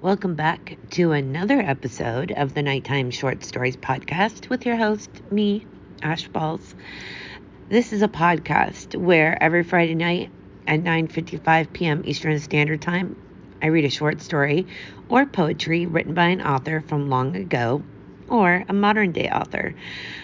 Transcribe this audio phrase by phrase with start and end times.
[0.00, 5.66] Welcome back to another episode of the Nighttime Short Stories podcast with your host, me,
[6.04, 6.76] Ash Balls.
[7.68, 10.30] This is a podcast where every Friday night
[10.68, 12.02] at 9:55 p.m.
[12.04, 13.16] Eastern Standard Time,
[13.60, 14.68] I read a short story
[15.08, 17.82] or poetry written by an author from long ago
[18.28, 19.74] or a modern day author.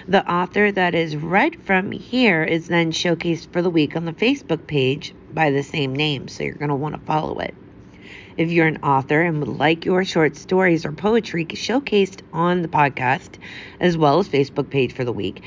[0.06, 4.12] The author that is read from here is then showcased for the week on the
[4.12, 7.54] Facebook page by the same name, so you're going to want to follow it.
[8.36, 12.68] If you're an author and would like your short stories or poetry showcased on the
[12.68, 13.38] podcast,
[13.78, 15.42] as well as Facebook page for the week,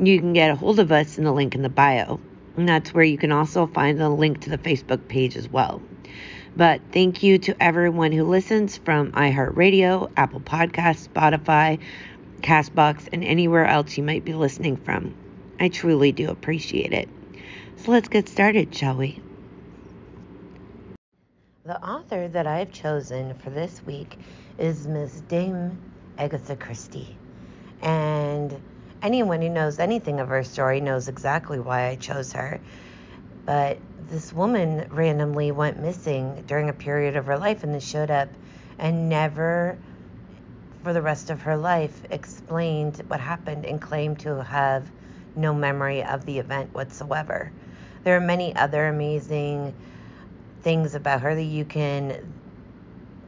[0.00, 2.18] you can get a hold of us in the link in the bio.
[2.56, 5.80] And that's where you can also find the link to the Facebook page as well.
[6.56, 11.78] But thank you to everyone who listens from iHeartRadio, Apple Podcasts, Spotify,
[12.40, 15.14] Castbox, and anywhere else you might be listening from.
[15.60, 17.08] I truly do appreciate it.
[17.76, 19.22] So let's get started, shall we?
[21.66, 24.20] The author that I've chosen for this week
[24.56, 25.22] is Ms.
[25.22, 25.76] Dame
[26.16, 27.16] Agatha Christie.
[27.82, 28.56] And
[29.02, 32.60] anyone who knows anything of her story knows exactly why I chose her.
[33.46, 38.12] But this woman randomly went missing during a period of her life and then showed
[38.12, 38.28] up
[38.78, 39.76] and never,
[40.84, 44.88] for the rest of her life, explained what happened and claimed to have
[45.34, 47.50] no memory of the event whatsoever.
[48.04, 49.74] There are many other amazing
[50.66, 52.34] things about her that you can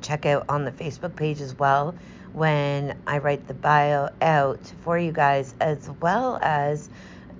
[0.00, 1.94] check out on the Facebook page as well
[2.32, 6.90] when I write the bio out for you guys, as well as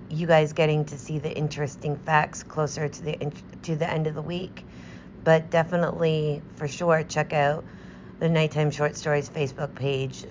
[0.08, 3.32] you guys getting to see the interesting facts closer to the
[3.64, 4.64] to the end of the week.
[5.24, 7.64] But definitely, for sure, check out
[8.20, 10.24] the Nighttime Short Stories Facebook page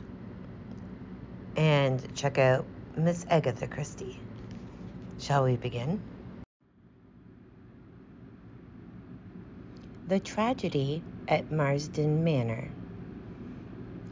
[1.58, 4.18] and check out Miss Agatha Christie.
[5.20, 6.00] Shall we begin?
[10.09, 12.69] The Tragedy at Marsdon Manor.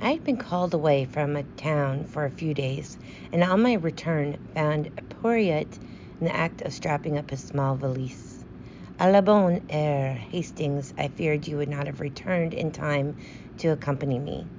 [0.02, 2.98] I had been called away from a town for a few days,
[3.32, 5.80] and on my return found Poirot
[6.20, 8.44] in the act of strapping up his small valise.
[9.00, 13.16] A la bonne heure, Hastings, I feared you would not have returned in time
[13.60, 14.50] to accompany me.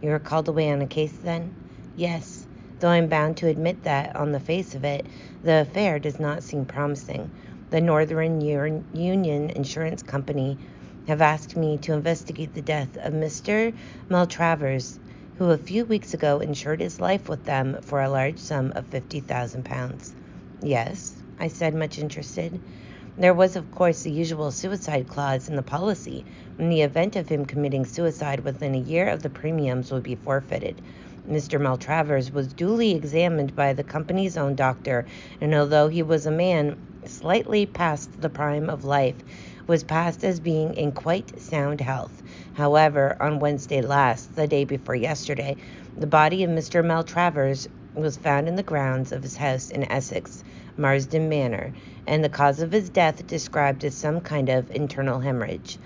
[0.00, 1.52] You were called away on a case then?
[1.94, 2.46] Yes,
[2.78, 5.06] though I'm bound to admit that, on the face of it,
[5.42, 7.30] the affair does not seem promising.
[7.68, 10.58] The Northern Union Insurance Company
[11.06, 13.72] have asked me to investigate the death of Mr.
[14.08, 14.98] Maltravers,
[15.38, 18.90] who a few weeks ago insured his life with them for a large sum of
[18.90, 20.12] £50,000.
[20.62, 22.58] Yes, I said, much interested.
[23.18, 26.24] There was, of course, the usual suicide clause in the policy.
[26.58, 30.16] In the event of him committing suicide within a year of the premiums would be
[30.16, 30.80] forfeited.
[31.28, 31.60] Mr.
[31.60, 35.04] Maltravers was duly examined by the company's own doctor,
[35.40, 39.16] and although he was a man slightly past the prime of life,
[39.66, 42.22] was passed as being in quite sound health.
[42.54, 45.56] However, on Wednesday last, the day before yesterday,
[45.96, 46.84] the body of Mr.
[46.84, 50.44] Maltravers was found in the grounds of his house in Essex,
[50.76, 51.72] Marsdon Manor,
[52.06, 55.78] and the cause of his death described as some kind of internal hemorrhage.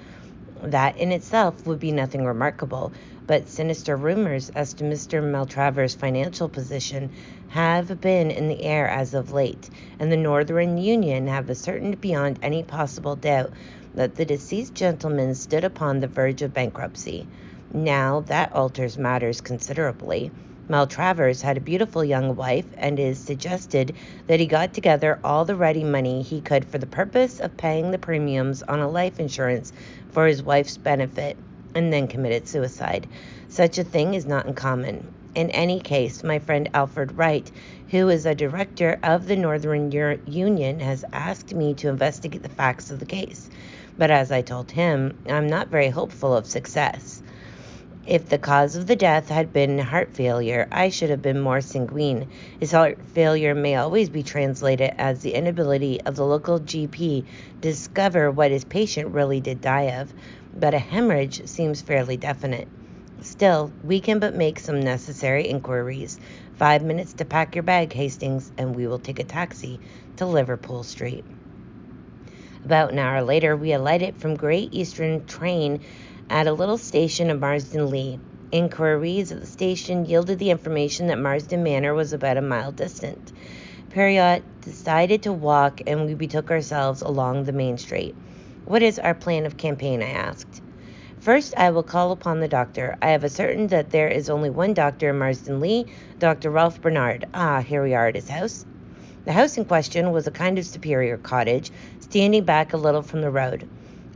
[0.62, 2.92] That in itself would be nothing remarkable,
[3.26, 5.22] but sinister rumors as to Mr.
[5.22, 7.12] Maltravers' financial position
[7.48, 12.38] have been in the air as of late, and the Northern Union have ascertained beyond
[12.42, 13.54] any possible doubt
[13.94, 17.26] that the deceased gentleman stood upon the verge of bankruptcy.
[17.72, 20.30] Now that alters matters considerably.
[20.70, 23.92] Maltravers had a beautiful young wife, and it is suggested
[24.28, 27.90] that he got together all the ready money he could for the purpose of paying
[27.90, 29.72] the premiums on a life insurance
[30.12, 31.36] for his wife's benefit
[31.74, 33.08] and then committed suicide.
[33.48, 35.12] Such a thing is not uncommon.
[35.34, 37.50] In any case, my friend Alfred Wright,
[37.88, 42.92] who is a director of the Northern Union, has asked me to investigate the facts
[42.92, 43.50] of the case.
[43.98, 47.19] But as I told him, I'm not very hopeful of success.
[48.06, 51.60] If the cause of the death had been heart failure, I should have been more
[51.60, 52.28] sanguine.
[52.58, 57.24] His heart failure may always be translated as the inability of the local GP to
[57.60, 60.14] discover what his patient really did die of,
[60.58, 62.68] but a hemorrhage seems fairly definite.
[63.20, 66.18] Still, we can but make some necessary inquiries.
[66.54, 69.78] Five minutes to pack your bag, Hastings, and we will take a taxi
[70.16, 71.24] to Liverpool Street.
[72.64, 75.80] About an hour later, we alighted from Great Eastern train
[76.30, 78.20] at a little station of Marsdon Leigh.
[78.52, 83.32] Inquiries at the station yielded the information that Marsdon Manor was about a mile distant.
[83.90, 88.14] Poirot decided to walk, and we betook ourselves along the main street.
[88.64, 90.04] What is our plan of campaign?
[90.04, 90.62] I asked.
[91.18, 92.96] First, I will call upon the doctor.
[93.02, 95.86] I have ascertained that there is only one doctor in Marsdon Leigh,
[96.20, 96.50] Dr.
[96.50, 97.26] Ralph Bernard.
[97.34, 98.64] Ah, here we are at his house.
[99.24, 103.20] The house in question was a kind of superior cottage, standing back a little from
[103.20, 103.68] the road.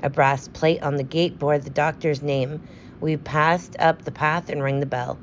[0.04, 2.60] A brass plate on the gate bore the doctor's name.
[3.00, 5.18] We passed up the path and rang the bell.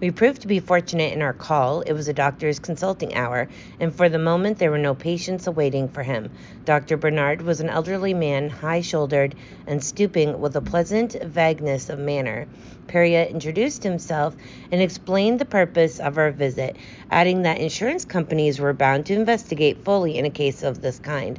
[0.00, 1.82] We proved to be fortunate in our call.
[1.82, 3.48] It was a doctor's consulting hour,
[3.78, 6.32] and for the moment there were no patients awaiting for him.
[6.64, 6.96] Dr.
[6.96, 9.36] Bernard was an elderly man, high shouldered
[9.68, 12.48] and stooping, with a pleasant vagueness of manner.
[12.88, 14.34] Poirot introduced himself
[14.72, 16.74] and explained the purpose of our visit,
[17.08, 21.38] adding that insurance companies were bound to investigate fully in a case of this kind.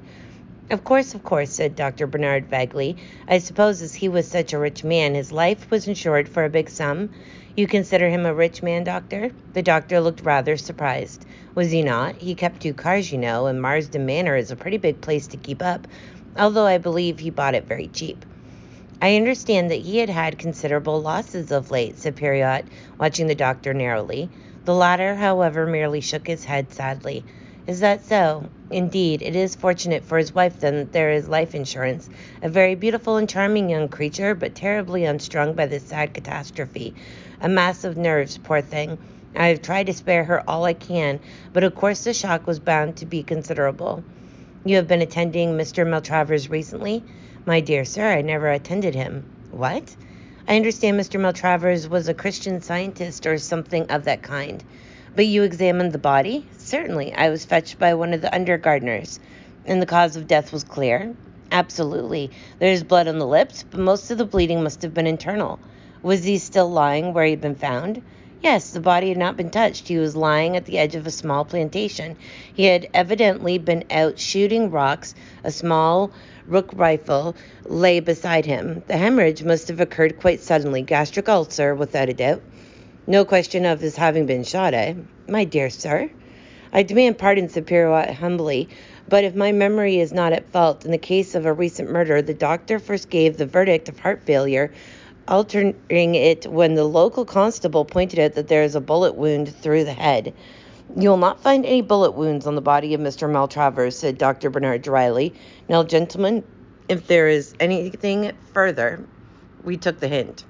[0.72, 2.08] Of course, of course, said Dr.
[2.08, 2.98] Bernard vaguely.
[3.28, 6.50] I suppose as he was such a rich man, his life was insured for a
[6.50, 7.12] big sum.
[7.56, 9.32] You consider him a rich man, doctor?
[9.54, 11.24] The doctor looked rather surprised.
[11.54, 12.16] Was he not?
[12.16, 15.38] He kept two cars, you know, and Marsdon Manor is a pretty big place to
[15.38, 15.88] keep up,
[16.36, 18.26] although I believe he bought it very cheap.
[19.00, 22.66] I understand that he had had considerable losses of late, said Poirot,
[23.00, 24.32] watching the doctor narrowly.
[24.66, 27.24] The latter, however, merely shook his head sadly.
[27.68, 28.50] Is that so?
[28.70, 32.10] Indeed, it is fortunate for his wife then that there is life insurance.
[32.42, 36.94] A very beautiful and charming young creature, but terribly unstrung by this sad catastrophe
[37.42, 38.98] a mass of nerves, poor thing.
[39.36, 41.20] I have tried to spare her all I can,
[41.54, 44.04] but of course the shock was bound to be considerable.
[44.64, 45.86] You have been attending Mr.
[45.86, 47.04] Maltravers recently?
[47.46, 49.26] My dear sir, I never attended him.
[49.52, 49.96] What?
[50.48, 51.20] I understand Mr.
[51.20, 54.64] Maltravers was a Christian scientist or something of that kind.
[55.16, 56.48] But you examined the body?
[56.66, 57.14] Certainly.
[57.14, 59.20] I was fetched by one of the under gardeners.
[59.68, 61.14] And the cause of death was clear?
[61.52, 62.32] Absolutely.
[62.58, 65.60] There is blood on the lips, but most of the bleeding must have been internal.
[66.02, 68.02] Was he still lying where he had been found?
[68.42, 69.88] Yes, the body had not been touched.
[69.88, 72.18] He was lying at the edge of a small plantation.
[72.56, 75.14] He had evidently been out shooting rocks.
[75.44, 76.10] A small
[76.48, 77.36] rook rifle
[77.66, 78.82] lay beside him.
[78.88, 80.82] The hemorrhage must have occurred quite suddenly.
[80.82, 82.42] Gastric ulcer, without a doubt.
[83.06, 84.96] No question of his having been shot, eh?
[85.28, 86.10] My dear sir.
[86.76, 88.68] I demand pardon, said Poirot humbly,
[89.08, 92.22] but if my memory is not at fault, in the case of a recent murder,
[92.22, 94.74] the doctor first gave the verdict of heart failure
[95.26, 99.86] altering it when the local constable pointed out that there is a bullet wound through
[99.86, 100.34] the head.
[100.98, 103.32] You will not find any bullet wounds on the body of Mr.
[103.32, 104.50] Maltravers, said Dr.
[104.50, 105.34] Bernard dryly.
[105.70, 106.44] Now, gentlemen,
[106.90, 109.02] if there is anything further,
[109.64, 110.44] we took the hint.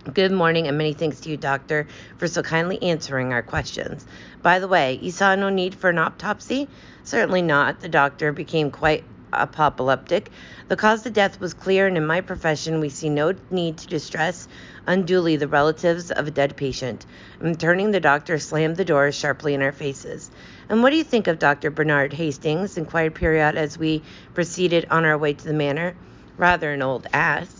[0.00, 1.86] Good morning, and many thanks to you, Doctor,
[2.16, 4.06] for so kindly answering our questions.
[4.40, 6.68] By the way, you saw no need for an autopsy?
[7.04, 7.80] Certainly not.
[7.80, 10.30] The doctor became quite apoplectic.
[10.68, 13.88] The cause of death was clear, and in my profession, we see no need to
[13.88, 14.48] distress
[14.86, 17.04] unduly the relatives of a dead patient.
[17.38, 20.30] And turning, the doctor slammed the door sharply in our faces.
[20.70, 21.70] And what do you think of Dr.
[21.70, 22.78] Bernard Hastings?
[22.78, 24.02] inquired Poirot as we
[24.32, 25.94] proceeded on our way to the manor.
[26.38, 27.59] Rather an old ass.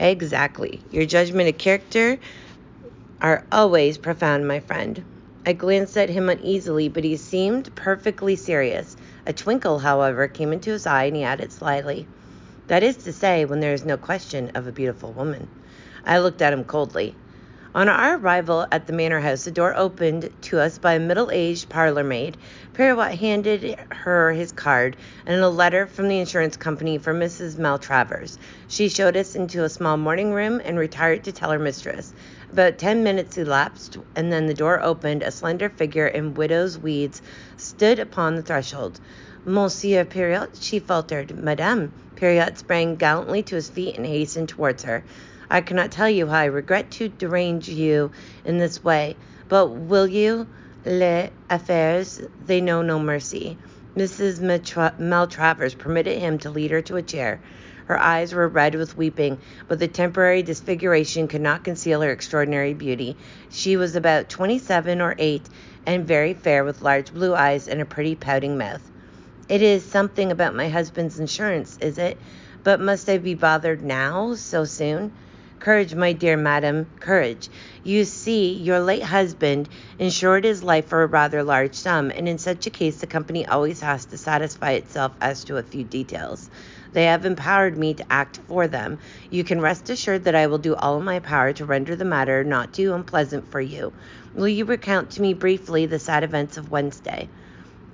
[0.00, 0.80] Exactly.
[0.90, 2.18] Your judgment of character
[3.20, 5.04] are always profound, my friend.
[5.46, 8.96] I glanced at him uneasily, but he seemed perfectly serious.
[9.26, 12.08] A twinkle, however, came into his eye, and he added slyly,
[12.68, 15.48] That is to say, when there is no question of a beautiful woman.
[16.06, 17.14] I looked at him coldly.
[17.72, 21.30] On our arrival at the manor house, the door opened to us by a middle
[21.30, 22.36] aged parlour maid.
[22.74, 27.58] Poirot handed her his card and a letter from the insurance company for Mrs.
[27.58, 28.38] Maltravers.
[28.66, 32.12] She showed us into a small morning room and retired to tell her mistress.
[32.50, 35.22] About ten minutes elapsed, and then the door opened.
[35.22, 37.22] A slender figure in widow's weeds
[37.56, 38.98] stood upon the threshold.
[39.44, 41.40] Monsieur Poirot, she faltered.
[41.40, 41.92] Madame.
[42.16, 45.04] Poirot sprang gallantly to his feet and hastened towards her.
[45.52, 48.12] I cannot tell you how I regret to derange you
[48.44, 49.16] in this way,
[49.48, 50.46] but will you?
[50.84, 53.58] Les affaires, they know no mercy.
[53.96, 54.38] Mrs.
[55.00, 57.40] Maltravers permitted him to lead her to a chair.
[57.86, 62.72] Her eyes were red with weeping, but the temporary disfiguration could not conceal her extraordinary
[62.72, 63.16] beauty.
[63.50, 65.42] She was about twenty seven or eight,
[65.84, 68.88] and very fair, with large blue eyes and a pretty pouting mouth.
[69.48, 72.16] It is something about my husband's insurance, is it?
[72.62, 75.10] But must I be bothered now, so soon?
[75.60, 77.50] Courage, my dear madam, courage.
[77.84, 82.38] You see, your late husband insured his life for a rather large sum, and in
[82.38, 86.48] such a case the company always has to satisfy itself as to a few details.
[86.94, 89.00] They have empowered me to act for them.
[89.28, 92.06] You can rest assured that I will do all in my power to render the
[92.06, 93.92] matter not too unpleasant for you.
[94.34, 97.28] Will you recount to me briefly the sad events of Wednesday?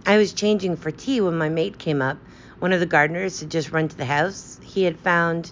[0.06, 2.18] I was changing for tea when my maid came up.
[2.61, 4.61] One of the gardeners had just run to the house.
[4.62, 5.50] He had found.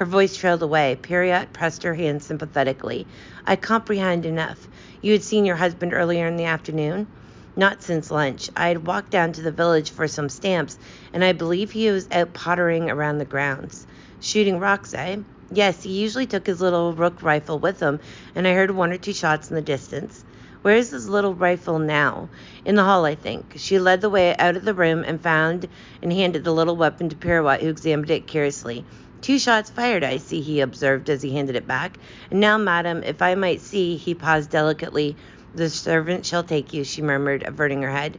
[0.00, 0.96] Her voice trailed away.
[0.96, 3.06] Poirot pressed her hand sympathetically.
[3.46, 4.66] I comprehend enough.
[5.02, 7.06] You had seen your husband earlier in the afternoon?
[7.54, 8.48] Not since lunch.
[8.56, 10.78] I had walked down to the village for some stamps,
[11.12, 13.86] and I believe he was out pottering around the grounds.
[14.20, 15.18] Shooting rocks, eh?
[15.52, 18.00] Yes, he usually took his little rook rifle with him,
[18.34, 20.24] and I heard one or two shots in the distance.
[20.62, 22.30] Where is his little rifle now?
[22.64, 23.52] In the hall, I think.
[23.56, 25.68] She led the way out of the room and found
[26.00, 28.86] and handed the little weapon to Poirot, who examined it curiously.
[29.22, 31.98] Two shots fired, I see, he observed as he handed it back.
[32.30, 35.16] And now, madam, if I might see, he paused delicately.
[35.54, 38.18] The servant shall take you, she murmured, averting her head.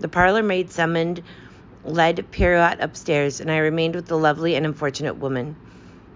[0.00, 1.22] The parlor maid summoned
[1.84, 5.56] led Poirot upstairs, and I remained with the lovely and unfortunate woman.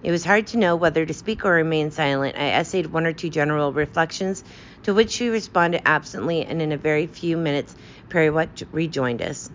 [0.02, 2.36] It was hard to know whether to speak or remain silent.
[2.36, 4.42] I essayed one or two general reflections,
[4.84, 7.74] to which she responded absently, and in a very few minutes
[8.08, 9.50] Poirot rejoined us.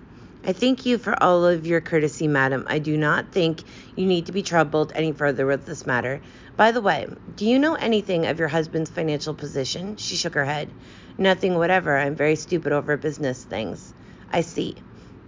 [0.47, 2.67] I thank you for all of your courtesy, madam.
[2.69, 3.61] I do not think
[3.97, 6.21] you need to be troubled any further with this matter.
[6.55, 9.97] By the way, do you know anything of your husband's financial position?
[9.97, 10.69] She shook her head.
[11.17, 11.97] Nothing whatever.
[11.97, 13.93] I'm very stupid over business things.
[14.31, 14.77] I see.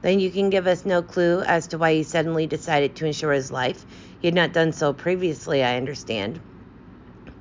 [0.02, 3.34] Then you can give us no clue as to why he suddenly decided to insure
[3.34, 3.86] his life.
[4.22, 6.40] He had not done so previously, I understand.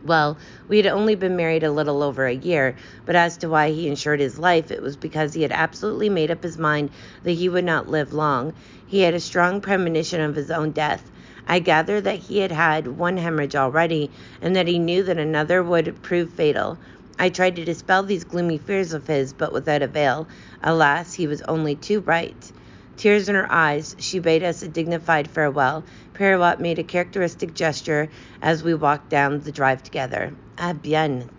[0.04, 0.38] Well,
[0.68, 3.88] we had only been married a little over a year, but as to why he
[3.88, 6.90] insured his life, it was because he had absolutely made up his mind
[7.24, 8.52] that he would not live long.
[8.86, 11.10] He had a strong premonition of his own death.
[11.48, 15.62] I gather that he had had one hemorrhage already, and that he knew that another
[15.62, 16.78] would prove fatal.
[17.18, 20.28] I tried to dispel these gloomy fears of his, but without avail.
[20.62, 22.52] Alas, he was only too right.
[22.98, 25.84] Tears in her eyes, she bade us a dignified farewell.
[26.14, 28.08] Poirot made a characteristic gesture
[28.42, 30.34] as we walked down the drive together.
[30.58, 31.30] Ah bien.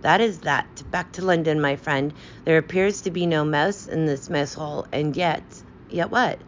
[0.00, 0.82] That is that.
[0.90, 2.12] Back to London, my friend.
[2.44, 5.44] There appears to be no mouse in this mouse hole, and yet,
[5.88, 6.40] yet what?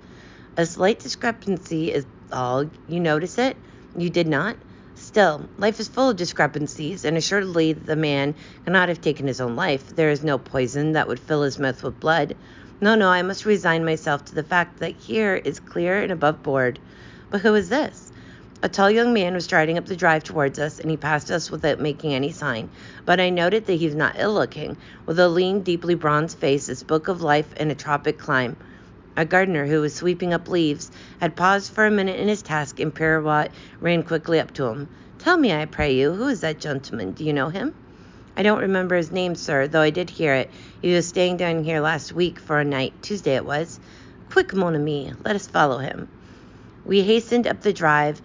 [0.57, 2.69] A slight discrepancy is all.
[2.89, 3.57] You notice it?
[3.97, 4.57] You did not?
[4.97, 9.55] Still, life is full of discrepancies, and assuredly the man cannot have taken his own
[9.55, 9.95] life.
[9.95, 12.35] There is no poison that would fill his mouth with blood.
[12.79, 16.43] No, no, I must resign myself to the fact that here is clear and above
[16.43, 16.79] board.
[17.31, 18.13] But who is this?
[18.63, 21.51] A tall young man was striding up the drive towards us, and he passed us
[21.51, 22.69] without making any sign.
[23.07, 26.67] But I noted that he was not ill looking, with a lean, deeply bronzed face
[26.67, 28.57] that spoke of life in a tropic clime.
[29.17, 32.79] A gardener who was sweeping up leaves had paused for a minute in his task,
[32.79, 34.89] and Poirot ran quickly up to him.
[35.19, 37.13] Tell me, I pray you, who is that gentleman?
[37.13, 37.73] Do you know him?
[38.37, 40.51] I don't remember his name, sir, though I did hear it.
[40.83, 42.93] He was staying down here last week for a night.
[43.03, 43.81] Tuesday it was.
[44.31, 46.07] Quick, mon ami, let us follow him.
[46.85, 48.21] We hastened up the drive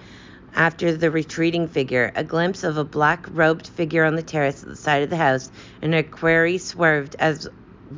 [0.53, 2.11] after the retreating figure.
[2.13, 5.15] A glimpse of a black robed figure on the terrace at the side of the
[5.15, 5.49] house,
[5.81, 7.47] and a quarry swerved as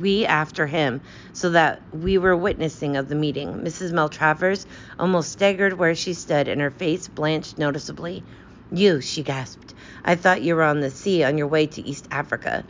[0.00, 1.00] we after him,
[1.32, 3.60] so that we were witnessing of the meeting.
[3.60, 3.92] Mrs.
[3.92, 4.66] Maltravers
[5.00, 8.22] almost staggered where she stood, and her face blanched noticeably.
[8.74, 9.72] You, she gasped.
[10.04, 12.64] I thought you were on the sea on your way to East Africa.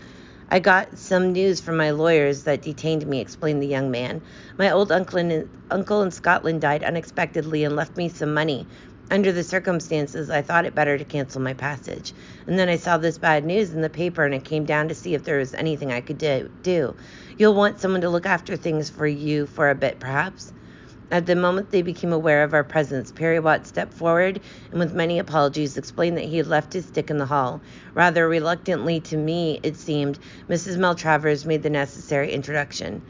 [0.50, 4.20] I got some news from my lawyers that detained me, explained the young man.
[4.58, 8.66] My old uncle in, uncle in Scotland died unexpectedly and left me some money.
[9.10, 12.12] Under the circumstances, I thought it better to cancel my passage.
[12.46, 14.94] And then I saw this bad news in the paper and I came down to
[14.94, 16.94] see if there was anything I could do.
[17.38, 20.52] You'll want someone to look after things for you for a bit, perhaps?
[21.10, 25.18] At the moment they became aware of our presence, Poirot stepped forward and, with many
[25.18, 27.60] apologies, explained that he had left his stick in the hall.
[27.94, 30.18] Rather reluctantly to me, it seemed,
[30.48, 30.78] Mrs.
[30.78, 33.02] Maltravers made the necessary introduction.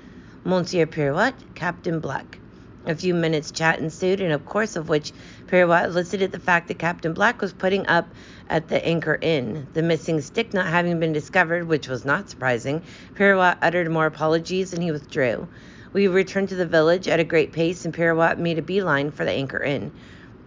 [0.42, 2.40] Monsieur Poirot, Captain Black.
[2.84, 5.12] A few minutes' chat ensued, in the course of which
[5.46, 8.08] Poirot elicited the fact that Captain Black was putting up
[8.50, 9.68] at the Anchor Inn.
[9.72, 12.82] The missing stick not having been discovered, which was not surprising,
[13.14, 15.46] Poirot uttered more apologies and he withdrew.
[15.94, 19.24] We returned to the village at a great pace, and Poirot made a beeline for
[19.24, 19.92] the Anchor Inn.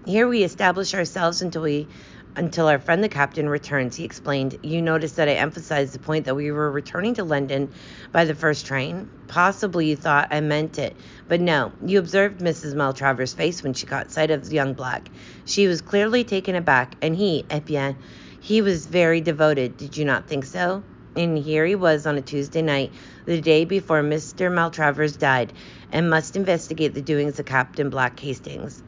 [0.05, 1.87] Here we established ourselves until we
[2.35, 4.59] until our friend the captain returns, he explained.
[4.61, 7.69] You noticed that I emphasized the point that we were returning to London
[8.11, 9.09] by the first train.
[9.29, 10.97] Possibly you thought I meant it,
[11.29, 11.71] but no.
[11.83, 12.75] You observed Mrs.
[12.75, 15.09] Maltravers' face when she caught sight of the young black.
[15.45, 17.95] She was clearly taken aback, and he, eh bien,
[18.41, 19.77] he was very devoted.
[19.77, 20.83] Did you not think so?
[21.17, 22.91] And here he was on a Tuesday night,
[23.25, 24.53] the day before Mr.
[24.53, 25.51] Maltravers died,
[25.91, 28.83] and must investigate the doings of Captain Black Hastings.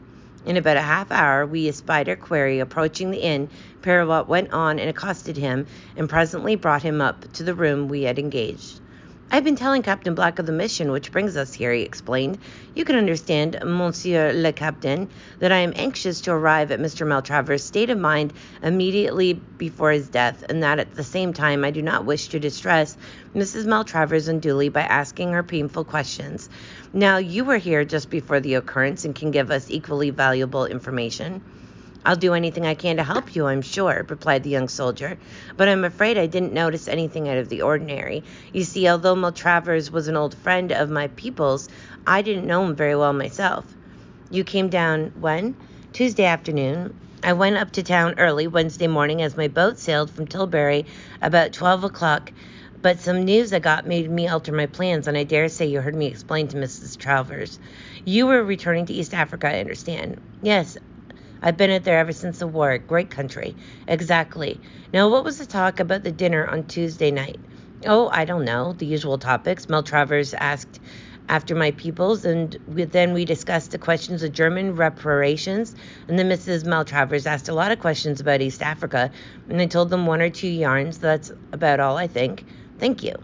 [0.46, 3.48] In about a half hour, we espied our quarry approaching the inn.
[3.82, 8.02] Poirot went on and accosted him, and presently brought him up to the room we
[8.04, 8.78] had engaged.
[9.32, 12.38] I've been telling Captain Black of the mission which brings us here, he explained.
[12.74, 15.08] You can understand, Monsieur le Captain,
[15.38, 17.06] that I am anxious to arrive at Mr.
[17.06, 21.70] Maltravers' state of mind immediately before his death, and that at the same time I
[21.70, 22.96] do not wish to distress
[23.32, 23.66] Mrs.
[23.66, 26.50] Maltravers unduly by asking her painful questions.
[26.92, 31.40] Now, you were here just before the occurrence and can give us equally valuable information.
[32.04, 35.18] I'll do anything I can to help you, I'm sure, replied the young soldier,
[35.56, 38.24] but I'm afraid I didn't notice anything out of the ordinary.
[38.52, 41.68] You see, although Maltravers was an old friend of my people's,
[42.06, 43.66] I didn't know him very well myself.
[44.30, 45.54] You came down when?
[45.92, 46.94] Tuesday afternoon.
[47.22, 50.86] I went up to town early Wednesday morning as my boat sailed from Tilbury
[51.20, 52.32] about 12 o'clock.
[52.80, 55.82] But some news I got made me alter my plans, and I dare say you
[55.82, 56.96] heard me explain to Mrs.
[56.96, 57.58] Travers.
[58.06, 60.18] You were returning to East Africa, I understand.
[60.40, 60.78] Yes,
[61.42, 62.78] I've been it there ever since the war.
[62.78, 63.56] Great country.
[63.88, 64.60] Exactly.
[64.92, 67.38] Now, what was the talk about the dinner on Tuesday night?
[67.86, 68.74] Oh, I don't know.
[68.74, 69.66] The usual topics.
[69.66, 70.80] Maltravers asked
[71.30, 75.74] after my pupils, and we, then we discussed the questions of German reparations.
[76.08, 76.64] And then Mrs.
[76.64, 79.10] Maltravers asked a lot of questions about East Africa,
[79.48, 80.98] and I told them one or two yarns.
[80.98, 82.44] That's about all, I think.
[82.78, 83.14] Thank you.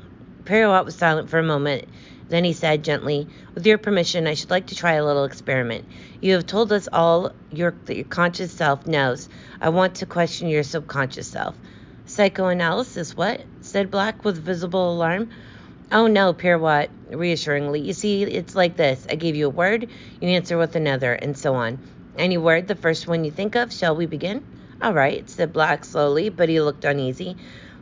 [0.45, 1.87] Poirot was silent for a moment.
[2.29, 5.85] Then he said gently, With your permission, I should like to try a little experiment.
[6.21, 9.29] You have told us all your, that your conscious self knows.
[9.61, 11.57] I want to question your subconscious self.
[12.07, 13.41] Psychoanalysis, what?
[13.61, 15.31] said Black with visible alarm.
[15.93, 17.81] Oh no, Poirot, reassuringly.
[17.81, 19.07] You see, it's like this.
[19.09, 19.89] I give you a word,
[20.21, 21.79] you answer with another, and so on.
[22.19, 23.73] Any word, the first one you think of.
[23.73, 24.45] Shall we begin?
[24.83, 27.37] All right, said Black slowly, but he looked uneasy.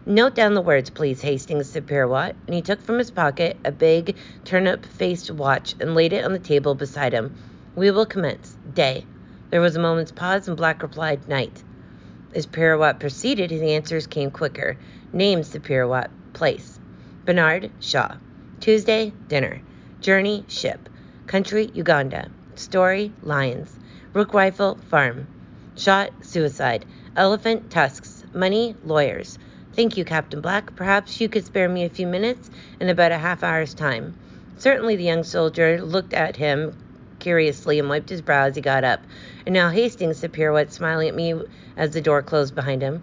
[0.06, 3.72] Note down the words, please, Hastings, said Poirot, and he took from his pocket a
[3.72, 7.34] big, turnip-faced watch and laid it on the table beside him.
[7.74, 8.54] We will commence.
[8.74, 9.06] Day.
[9.48, 11.64] There was a moment's pause, and Black replied, Night.
[12.34, 14.76] As Poirot proceeded, his answers came quicker.
[15.14, 16.10] Name, said Poirot.
[16.34, 16.78] Place.
[17.24, 18.16] Bernard Shaw.
[18.60, 19.62] Tuesday, dinner.
[20.02, 20.90] Journey, ship.
[21.26, 22.30] Country, Uganda.
[22.56, 23.74] Story, lions.
[24.12, 25.26] Rook rifle, farm.
[25.76, 26.84] Shot, suicide.
[27.16, 28.22] Elephant, tusks.
[28.34, 29.38] Money, lawyers.
[29.74, 30.76] Thank you, Captain Black.
[30.76, 34.14] Perhaps you could spare me a few minutes in about a half hour's time.
[34.56, 36.76] Certainly, the young soldier looked at him
[37.18, 39.00] curiously and wiped his brow as he got up.
[39.44, 41.34] And now Hastings said Poirot, smiling at me
[41.76, 43.02] as the door closed behind him.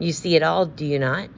[0.00, 1.28] You see it all, do you not?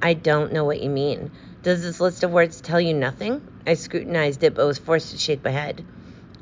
[0.00, 1.30] I don't know what you mean.
[1.62, 3.46] Does this list of words tell you nothing?
[3.66, 5.84] I scrutinized it, but was forced to shake my head.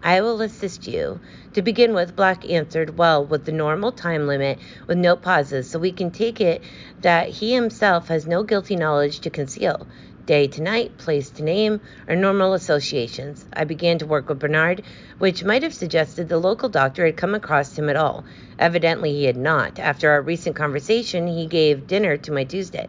[0.07, 1.19] I will assist you.
[1.55, 5.81] To begin with, Black answered well with the normal time limit with no pauses, so
[5.81, 6.63] we can take it
[7.01, 9.85] that he himself has no guilty knowledge to conceal.
[10.25, 13.47] Day to night, place to name, are normal associations.
[13.53, 14.83] I began to work with Bernard,
[15.19, 18.25] which might have suggested the local doctor had come across him at all.
[18.61, 19.81] Evidently, he had not.
[19.81, 22.87] After our recent conversation, he gave dinner to my Tuesday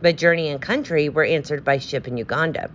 [0.00, 2.70] but journey and country were answered by ship in Uganda,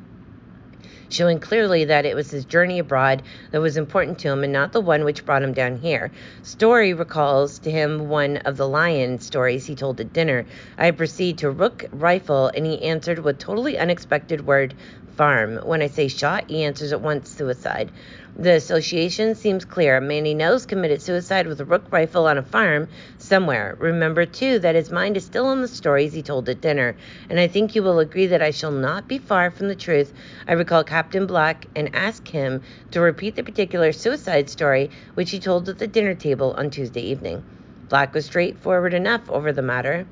[1.13, 3.21] showing clearly that it was his journey abroad
[3.51, 6.11] that was important to him and not the one which brought him down here.
[6.41, 10.45] Story recalls to him one of the lion stories he told at dinner.
[10.77, 14.73] I proceed to rook rifle, and he answered with totally unexpected word
[15.15, 15.57] farm.
[15.57, 17.91] When I say shot, he answers at once suicide.
[18.35, 19.97] The association seems clear.
[19.97, 22.87] A man he knows committed suicide with a rook rifle on a farm
[23.19, 23.75] somewhere.
[23.79, 26.95] Remember, too, that his mind is still on the stories he told at dinner,
[27.29, 30.13] and I think you will agree that I shall not be far from the truth.
[30.47, 35.39] I recall Captain Black and ask him to repeat the particular suicide story which he
[35.39, 37.43] told at the dinner table on Tuesday evening.
[37.87, 40.07] Black was straightforward enough over the matter.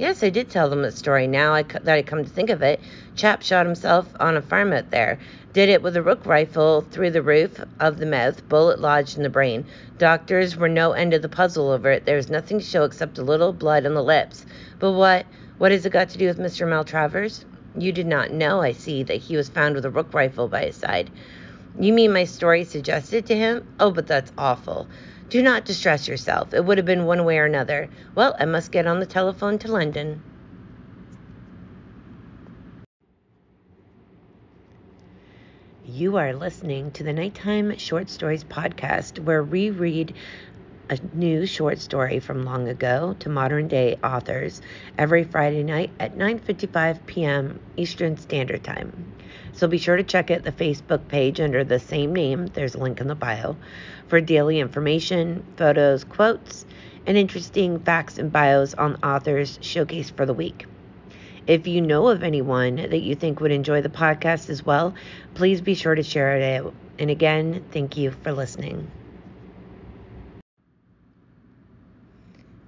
[0.00, 1.26] Yes, I did tell them the story.
[1.26, 2.80] Now I, that I come to think of it,
[3.16, 5.18] chap shot himself on a farm out there.
[5.52, 9.24] Did it with a rook rifle through the roof of the mouth, bullet lodged in
[9.24, 9.66] the brain.
[9.98, 12.06] Doctors were no end of the puzzle over it.
[12.06, 14.46] There was nothing to show except a little blood on the lips.
[14.78, 15.26] But what,
[15.58, 16.66] what has it got to do with Mr.
[16.66, 17.44] Maltravers?
[17.76, 20.64] You did not know, I see, that he was found with a rook rifle by
[20.64, 21.10] his side.
[21.78, 23.66] You mean my story suggested to him?
[23.78, 24.88] Oh, but that's awful.
[25.30, 26.52] Do not distress yourself.
[26.52, 27.88] It would have been one way or another.
[28.16, 30.20] Well, I must get on the telephone to London.
[35.86, 40.14] You are listening to the Nighttime Short Stories podcast, where we read
[40.90, 44.60] a new short story from long ago to modern day authors
[44.98, 47.60] every Friday night at 9:55 p.m.
[47.76, 48.92] Eastern Standard Time.
[49.52, 52.48] So be sure to check out the Facebook page under the same name.
[52.48, 53.54] There's a link in the bio
[54.08, 56.66] for daily information, photos, quotes,
[57.06, 60.66] and interesting facts and bios on authors showcased for the week.
[61.46, 64.94] If you know of anyone that you think would enjoy the podcast as well,
[65.34, 66.74] please be sure to share it out.
[66.98, 68.90] And again, thank you for listening.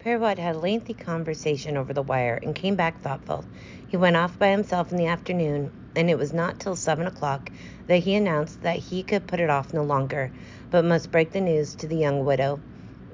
[0.05, 3.45] Poirot had a lengthy conversation over the wire and came back thoughtful.
[3.87, 7.53] He went off by himself in the afternoon, and it was not till seven o'clock
[7.87, 10.33] that he announced that he could put it off no longer,
[10.73, 12.59] but must break the news to the young widow.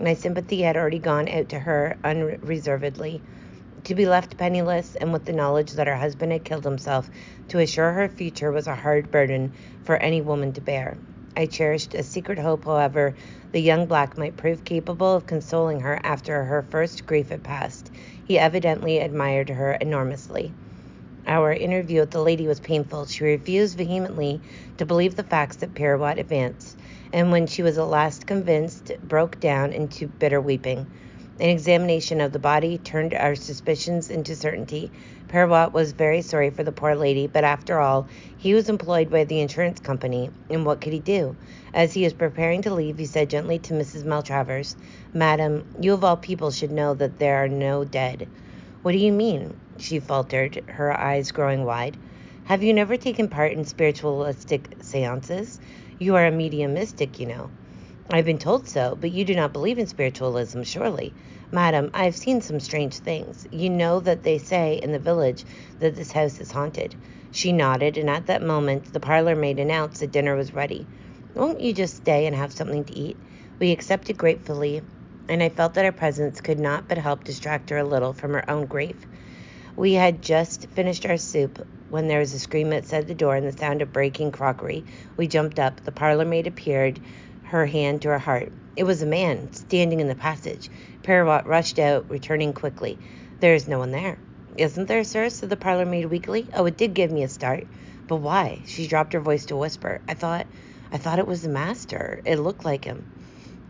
[0.01, 3.21] My sympathy had already gone out to her unreservedly.
[3.85, 7.11] To be left penniless and with the knowledge that her husband had killed himself
[7.49, 9.53] to assure her future was a hard burden
[9.85, 10.97] for any woman to bear.
[11.39, 13.15] I cherished a secret hope, however,
[13.53, 17.93] the young black might prove capable of consoling her after her first grief had passed.
[18.25, 20.53] He evidently admired her enormously.
[21.29, 23.07] Our interview with the lady was painful.
[23.07, 24.43] She refused vehemently
[24.79, 26.77] to believe the facts that Poirot advanced,
[27.13, 30.89] and when she was at last convinced, broke down into bitter weeping.
[31.41, 34.91] An examination of the body turned our suspicions into certainty.
[35.29, 39.23] Poirot was very sorry for the poor lady, but after all, he was employed by
[39.23, 41.37] the insurance company, and what could he do?
[41.73, 44.05] As he was preparing to leave, he said gently to Mrs.
[44.05, 44.75] Maltravers,
[45.15, 48.27] Madam, you of all people should know that there are no dead.
[48.83, 49.57] What do you mean?
[49.79, 51.97] She faltered, her eyes growing wide.
[52.45, 55.61] Have you never taken part in spiritualistic seances?
[56.01, 57.51] You are a mediumistic, you know.
[58.11, 61.13] I've been told so, but you do not believe in spiritualism, surely.
[61.53, 63.47] Madam, I have seen some strange things.
[63.53, 65.45] You know that they say in the village
[65.81, 66.95] that this house is haunted.
[67.31, 70.87] She nodded, and at that moment the parlor maid announced that dinner was ready.
[71.35, 73.19] Won't you just stay and have something to eat?
[73.59, 74.81] We accepted gratefully,
[75.29, 78.33] and I felt that our presence could not but help distract her a little from
[78.33, 78.97] her own grief.
[79.77, 83.47] We had just finished our soup when there was a scream outside the door and
[83.47, 84.87] the sound of breaking crockery.
[85.19, 85.83] We jumped up.
[85.85, 87.01] The parlor maid appeared
[87.49, 88.53] her hand to her heart.
[88.77, 90.71] It was a man standing in the passage.
[91.03, 92.99] Poirot rushed out, returning quickly.
[93.41, 94.19] There is no one there.
[94.57, 95.31] Isn't there, sir?
[95.31, 96.49] said the parlor maid weakly.
[96.55, 97.67] Oh, it did give me a start.
[98.07, 98.63] But why?
[98.67, 100.01] She dropped her voice to a whisper.
[100.09, 100.47] I thought
[100.93, 102.21] I thought it was the master.
[102.25, 103.07] It looked like him.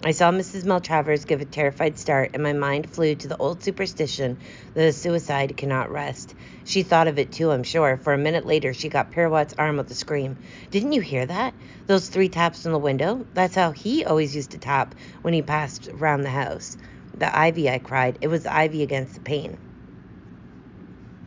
[0.05, 0.65] I saw Mrs.
[0.65, 4.39] Maltravers give a terrified start, and my mind flew to the old superstition
[4.75, 6.35] that a suicide cannot rest.
[6.65, 9.77] She thought of it too, I'm sure, for a minute later she got Poirot's arm
[9.77, 10.37] with a scream.
[10.71, 11.53] Didn't you hear that?
[11.89, 13.27] Those three taps on the window?
[13.35, 16.77] That's how he always used to tap when he passed round the house.
[17.17, 18.19] The ivy, I cried.
[18.21, 19.59] It was ivy against the pane.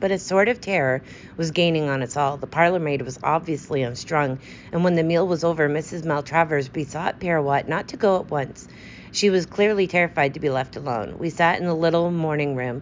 [0.02, 1.04] But a sort of terror
[1.38, 2.36] was gaining on us all.
[2.36, 4.40] The parlor maid was obviously unstrung,
[4.72, 6.06] and when the meal was over, Mrs.
[6.06, 8.68] Maltravers besought Poirot not to go at once.
[9.12, 11.18] She was clearly terrified to be left alone.
[11.20, 12.82] We sat in the little morning room.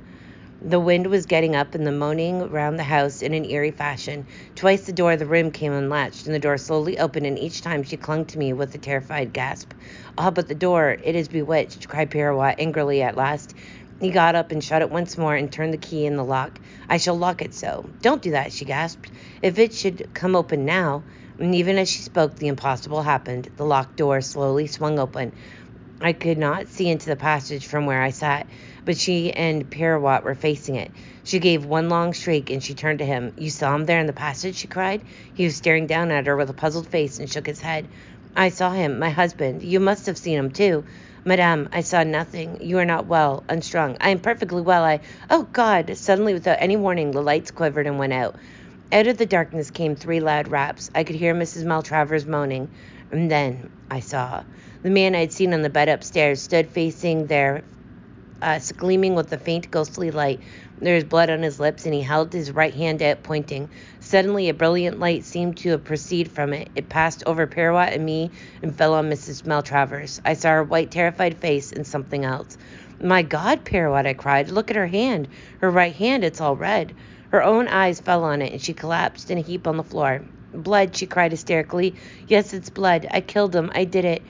[0.61, 4.25] The wind was getting up and the moaning round the house in an eerie fashion.
[4.55, 7.61] Twice the door of the room came unlatched, and the door slowly opened, and each
[7.61, 9.71] time she clung to me with a terrified gasp.
[10.17, 13.55] Ah, but the door, it is bewitched, cried Poirot angrily at last.
[13.99, 16.59] He got up and shut it once more and turned the key in the lock.
[16.87, 17.89] I shall lock it so.
[18.01, 19.11] Don't do that, she gasped.
[19.41, 21.03] If it should come open now.
[21.37, 23.49] And even as she spoke, the impossible happened.
[23.57, 25.33] The locked door slowly swung open.
[26.01, 28.47] I could not see into the passage from where I sat,
[28.85, 30.91] but she and Poirot were facing it.
[31.25, 33.33] She gave one long shriek and she turned to him.
[33.37, 34.55] You saw him there in the passage?
[34.55, 35.01] she cried.
[35.33, 37.85] He was staring down at her with a puzzled face and shook his head.
[38.33, 39.61] I saw him, my husband.
[39.61, 40.85] You must have seen him too.
[41.25, 42.57] Madame, I saw nothing.
[42.61, 43.97] You are not well, unstrung.
[43.99, 44.83] I am perfectly well.
[44.83, 45.01] I.
[45.29, 45.97] Oh, God!
[45.97, 48.35] Suddenly, without any warning, the lights quivered and went out.
[48.91, 50.89] Out of the darkness came three loud raps.
[50.95, 51.65] I could hear Mrs.
[51.65, 52.69] Maltravers moaning.
[53.11, 54.43] And then I saw.
[54.81, 57.63] The man I had seen on the bed upstairs stood facing there,
[58.41, 60.39] uh, gleaming with a faint ghostly light.
[60.79, 63.69] There was blood on his lips, and he held his right hand out, pointing.
[64.09, 66.69] Suddenly, a brilliant light seemed to proceed from it.
[66.73, 68.31] It passed over Poirot and me
[68.63, 69.45] and fell on Mrs.
[69.45, 70.19] Maltravers.
[70.25, 72.57] I saw her white, terrified face and something else.
[72.99, 74.49] My God, Poirot, I cried.
[74.49, 75.27] Look at her hand.
[75.59, 76.95] Her right hand, it's all red.
[77.29, 80.25] Her own eyes fell on it, and she collapsed in a heap on the floor.
[80.55, 81.93] Blood, she cried hysterically.
[82.27, 83.05] Yes, it's blood.
[83.11, 83.71] I killed him.
[83.75, 84.23] I did it.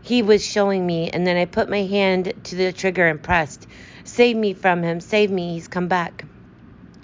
[0.00, 3.66] He was showing me, and then I put my hand to the trigger and pressed.
[4.04, 5.00] Save me from him.
[5.00, 5.52] Save me.
[5.52, 6.24] He's come back.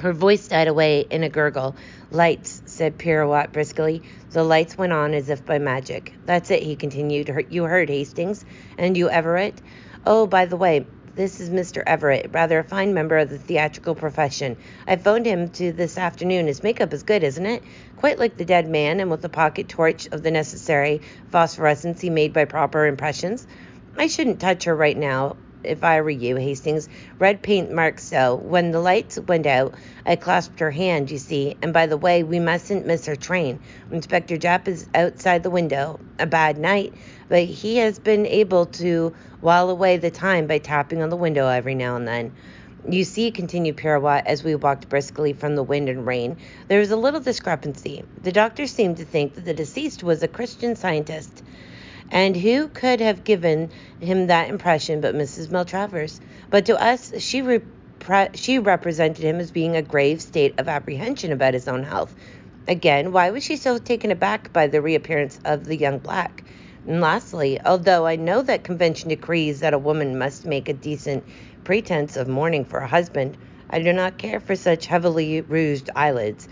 [0.04, 1.76] Her voice died away in a gurgle.
[2.10, 4.02] Lights, said Poirot briskly.
[4.32, 6.12] The lights went on as if by magic.
[6.26, 7.46] That's it, he continued.
[7.48, 8.44] You heard Hastings.
[8.76, 9.62] And you, Everett?
[10.04, 11.82] Oh, by the way, this is Mr.
[11.86, 14.58] Everett, rather a fine member of the theatrical profession.
[14.86, 16.48] I phoned him to this afternoon.
[16.48, 17.62] His makeup is good, isn't it?
[17.96, 22.10] Quite like the dead man, and with a pocket torch of the necessary phosphorescence he
[22.10, 23.46] made by proper impressions.
[23.96, 26.88] I shouldn't touch her right now if I were you, Hastings.
[27.18, 28.36] Red paint marks so.
[28.36, 29.74] When the lights went out,
[30.06, 31.56] I clasped her hand, you see.
[31.62, 33.60] And by the way, we mustn't miss our train.
[33.90, 36.00] Inspector Japp is outside the window.
[36.18, 36.94] A bad night,
[37.28, 41.48] but he has been able to while away the time by tapping on the window
[41.48, 42.32] every now and then.
[42.88, 46.36] You see, continued Poirot as we walked briskly from the wind and rain,
[46.68, 48.04] there is a little discrepancy.
[48.22, 51.42] The doctor seemed to think that the deceased was a Christian scientist.
[52.10, 55.48] And who could have given him that impression but Mrs.
[55.48, 56.20] Maltravers?
[56.50, 61.32] But to us, she, repre- she represented him as being a grave state of apprehension
[61.32, 62.14] about his own health.
[62.68, 66.44] Again, why was she so taken aback by the reappearance of the young black?
[66.86, 71.24] And lastly, although I know that convention decrees that a woman must make a decent
[71.64, 73.36] pretense of mourning for a husband,
[73.70, 76.48] I do not care for such heavily rouged eyelids.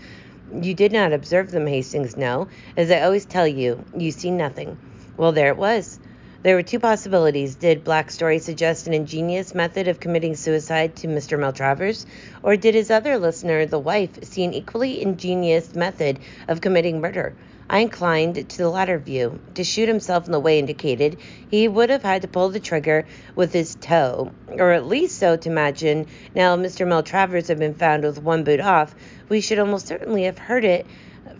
[0.51, 2.47] You did not observe them, Hastings, no.
[2.75, 4.77] As I always tell you, you see nothing.
[5.15, 5.99] Well, there it was.
[6.41, 7.55] There were two possibilities.
[7.55, 11.39] Did Black Story suggest an ingenious method of committing suicide to Mr.
[11.39, 12.05] Maltravers,
[12.41, 17.35] or did his other listener, the wife, see an equally ingenious method of committing murder?
[17.69, 19.39] I inclined to the latter view.
[19.53, 21.17] To shoot himself in the way indicated,
[21.49, 25.37] he would have had to pull the trigger with his toe, or at least so
[25.37, 26.07] to imagine.
[26.35, 26.87] Now, Mr.
[26.87, 28.93] Maltravers had been found with one boot off.
[29.29, 30.85] We should almost certainly have heard it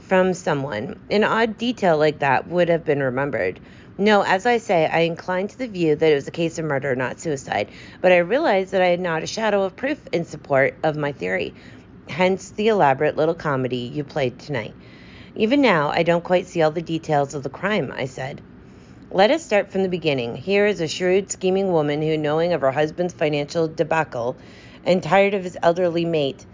[0.08, 1.00] from someone.
[1.10, 3.60] An odd detail like that would have been remembered.
[3.98, 6.66] No, as I say, I inclined to the view that it was a case of
[6.66, 7.70] murder, not suicide,
[8.02, 11.12] but I realized that I had not a shadow of proof in support of my
[11.12, 11.54] theory.
[12.10, 14.74] Hence the elaborate little comedy you played tonight.
[15.36, 18.42] Even now, I don't quite see all the details of the crime, I said.
[19.12, 20.36] Let us start from the beginning.
[20.36, 24.36] Here is a shrewd, scheming woman who, knowing of her husband's financial debacle
[24.86, 26.46] and tired of his elderly mate,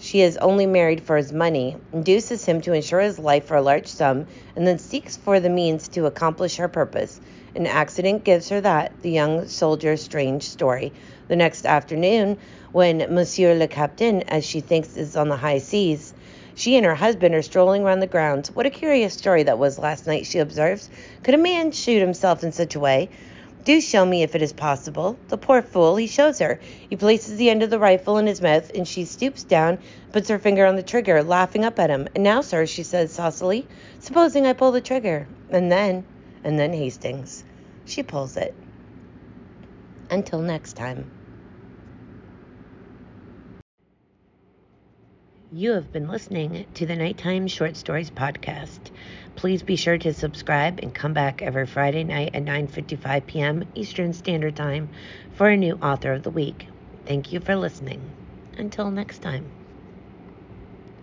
[0.00, 3.62] she is only married for his money, induces him to insure his life for a
[3.62, 7.20] large sum, and then seeks for the means to accomplish her purpose.
[7.54, 10.92] An accident gives her that, the young soldier's strange story.
[11.28, 12.38] The next afternoon,
[12.72, 16.14] when Monsieur le Capitaine, as she thinks, is on the high seas,
[16.54, 18.54] she and her husband are strolling around the grounds.
[18.54, 20.90] What a curious story that was last night, she observes.
[21.22, 23.10] Could a man shoot himself in such a way?
[23.64, 25.18] Do show me if it is possible.
[25.28, 26.58] The poor fool, he shows her.
[26.88, 29.78] He places the end of the rifle in his mouth, and she stoops down,
[30.12, 32.08] puts her finger on the trigger, laughing up at him.
[32.14, 33.66] And now, sir, she says saucily,
[34.00, 35.26] supposing I pull the trigger.
[35.50, 36.04] And then,
[36.44, 37.44] and then Hastings.
[37.84, 38.54] She pulls it.
[40.10, 41.04] Until next time.
[45.50, 48.90] You have been listening to the Nighttime Short Stories podcast.
[49.38, 53.64] Please be sure to subscribe and come back every Friday night at 9:55 p.m.
[53.76, 54.88] Eastern Standard Time
[55.30, 56.66] for a new author of the week.
[57.06, 58.02] Thank you for listening.
[58.56, 59.57] Until next time.